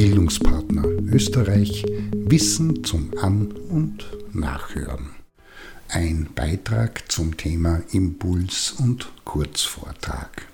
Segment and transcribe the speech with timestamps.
[0.00, 5.10] Bildungspartner Österreich Wissen zum An- und Nachhören.
[5.88, 10.46] Ein Beitrag zum Thema Impuls und Kurzvortrag.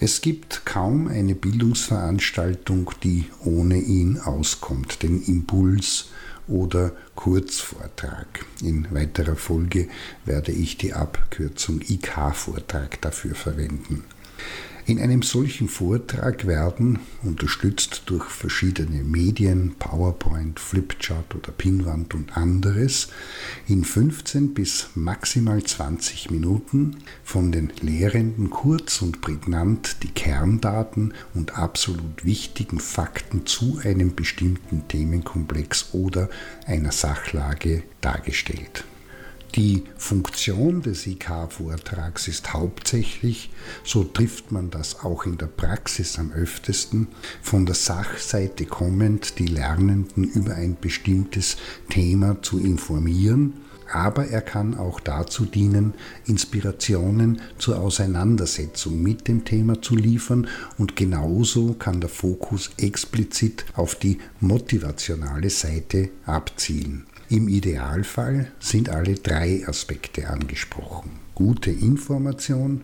[0.00, 6.06] Es gibt kaum eine Bildungsveranstaltung, die ohne ihn auskommt, den Impuls
[6.48, 8.46] oder Kurzvortrag.
[8.62, 9.88] In weiterer Folge
[10.24, 14.04] werde ich die Abkürzung IK-Vortrag dafür verwenden.
[14.84, 23.06] In einem solchen Vortrag werden, unterstützt durch verschiedene Medien, PowerPoint, Flipchart oder Pinwand und anderes,
[23.68, 31.56] in 15 bis maximal 20 Minuten von den Lehrenden kurz und prägnant die Kerndaten und
[31.56, 36.28] absolut wichtigen Fakten zu einem bestimmten Themenkomplex oder
[36.66, 38.84] einer Sachlage dargestellt.
[39.54, 43.50] Die Funktion des IK-Vortrags ist hauptsächlich,
[43.84, 47.08] so trifft man das auch in der Praxis am öftesten,
[47.42, 51.58] von der Sachseite kommend die Lernenden über ein bestimmtes
[51.90, 53.52] Thema zu informieren,
[53.92, 55.92] aber er kann auch dazu dienen,
[56.24, 63.96] Inspirationen zur Auseinandersetzung mit dem Thema zu liefern und genauso kann der Fokus explizit auf
[63.96, 67.04] die motivationale Seite abzielen.
[67.32, 71.12] Im Idealfall sind alle drei Aspekte angesprochen.
[71.34, 72.82] Gute Information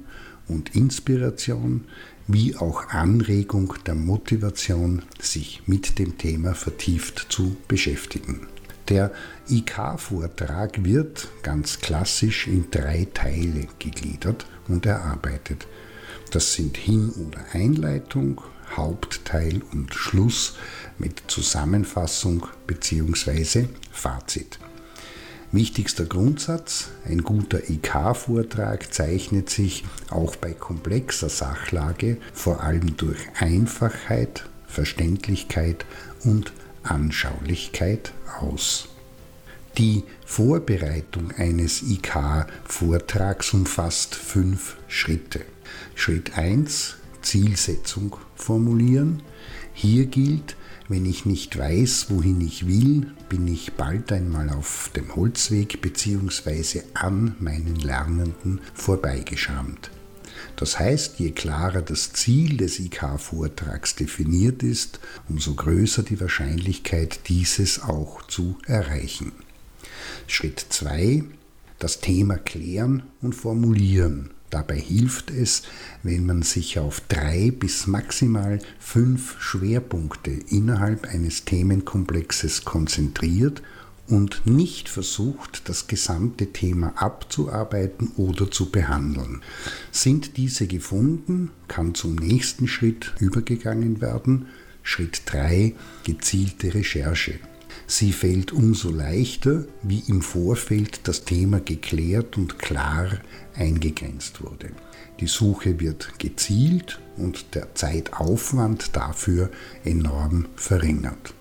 [0.49, 1.85] und Inspiration
[2.29, 8.47] wie auch Anregung der Motivation, sich mit dem Thema vertieft zu beschäftigen.
[8.89, 9.13] Der
[9.51, 15.67] IK-Vortrag wird ganz klassisch in drei Teile gegliedert und erarbeitet.
[16.31, 18.41] Das sind Hin- oder Einleitung,
[18.79, 20.55] Hauptteil und Schluss
[20.99, 23.67] mit Zusammenfassung bzw.
[23.91, 24.59] Fazit.
[25.51, 34.45] Wichtigster Grundsatz, ein guter IK-Vortrag zeichnet sich auch bei komplexer Sachlage vor allem durch Einfachheit,
[34.67, 35.87] Verständlichkeit
[36.25, 38.89] und Anschaulichkeit aus.
[39.79, 45.41] Die Vorbereitung eines IK-Vortrags umfasst fünf Schritte.
[45.95, 49.23] Schritt 1 Zielsetzung formulieren.
[49.73, 50.57] Hier gilt,
[50.89, 56.83] wenn ich nicht weiß, wohin ich will, bin ich bald einmal auf dem Holzweg bzw.
[56.95, 59.91] an meinen Lernenden vorbeigeschamt.
[60.57, 64.99] Das heißt, je klarer das Ziel des IK-Vortrags definiert ist,
[65.29, 69.33] umso größer die Wahrscheinlichkeit, dieses auch zu erreichen.
[70.27, 71.25] Schritt 2.
[71.79, 74.31] Das Thema klären und formulieren.
[74.51, 75.63] Dabei hilft es,
[76.03, 83.63] wenn man sich auf drei bis maximal fünf Schwerpunkte innerhalb eines Themenkomplexes konzentriert
[84.09, 89.43] und nicht versucht, das gesamte Thema abzuarbeiten oder zu behandeln.
[89.93, 94.47] Sind diese gefunden, kann zum nächsten Schritt übergegangen werden.
[94.83, 97.39] Schritt 3 gezielte Recherche.
[97.91, 103.09] Sie fällt umso leichter, wie im Vorfeld das Thema geklärt und klar
[103.55, 104.73] eingegrenzt wurde.
[105.21, 109.51] Die Suche wird gezielt und der Zeitaufwand dafür
[109.85, 111.33] enorm verringert.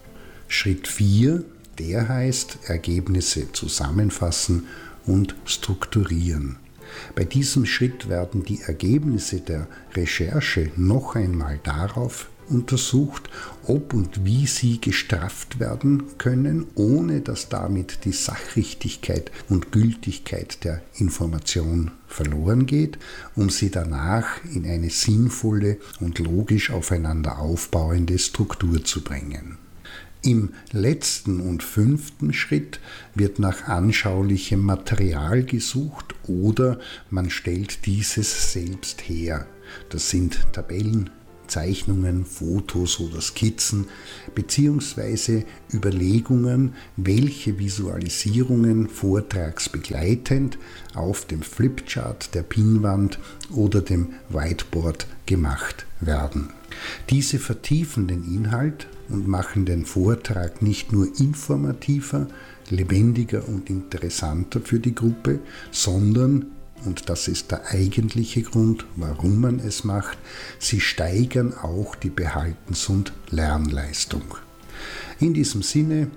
[0.47, 1.43] Schritt 4,
[1.79, 4.67] der heißt Ergebnisse zusammenfassen
[5.05, 6.55] und strukturieren.
[7.13, 13.29] Bei diesem Schritt werden die Ergebnisse der Recherche noch einmal darauf untersucht,
[13.65, 20.81] ob und wie sie gestrafft werden können, ohne dass damit die Sachrichtigkeit und Gültigkeit der
[20.95, 22.97] Information verloren geht,
[23.35, 29.57] um sie danach in eine sinnvolle und logisch aufeinander aufbauende Struktur zu bringen.
[30.23, 32.79] Im letzten und fünften Schritt
[33.13, 39.45] wird nach anschaulichem Material gesucht oder man stellt dieses selbst her.
[39.89, 41.09] Das sind Tabellen,
[41.47, 43.87] Zeichnungen, Fotos oder Skizzen
[44.35, 50.57] beziehungsweise Überlegungen, welche Visualisierungen vortragsbegleitend
[50.93, 53.19] auf dem Flipchart, der Pinwand
[53.51, 56.49] oder dem Whiteboard gemacht werden.
[57.09, 62.27] Diese vertiefen den Inhalt und machen den Vortrag nicht nur informativer,
[62.69, 65.39] lebendiger und interessanter für die Gruppe,
[65.71, 70.17] sondern und das ist der eigentliche Grund, warum man es macht,
[70.59, 74.35] sie steigern auch die Behaltens- und Lernleistung.
[75.19, 76.09] In diesem Sinne,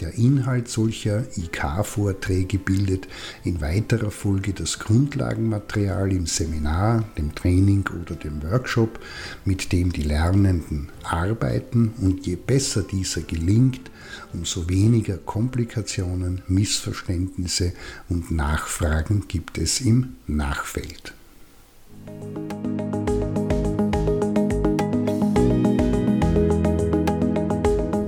[0.00, 3.08] der Inhalt solcher IK-Vorträge bildet
[3.44, 9.00] in weiterer Folge das Grundlagenmaterial im Seminar, dem Training oder dem Workshop,
[9.44, 13.90] mit dem die Lernenden arbeiten und je besser dieser gelingt,
[14.32, 17.72] umso weniger Komplikationen, Missverständnisse
[18.08, 21.14] und Nachfragen gibt es im Nachfeld.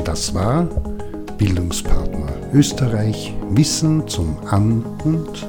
[0.04, 0.68] Das war
[1.40, 2.28] Bildungspartner.
[2.52, 5.48] Österreich Wissen zum An- und